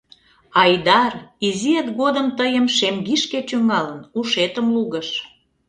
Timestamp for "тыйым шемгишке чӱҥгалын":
2.37-3.99